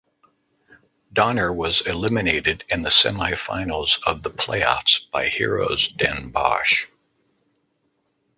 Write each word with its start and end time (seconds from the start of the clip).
Donar 1.13 1.53
was 1.55 1.81
eliminated 1.81 2.63
in 2.69 2.81
the 2.81 2.89
semifinals 2.89 4.01
of 4.03 4.23
the 4.23 4.31
playoffs 4.31 4.99
by 5.11 5.27
Heroes 5.27 5.89
Den 5.89 6.31
Bosch. 6.31 6.87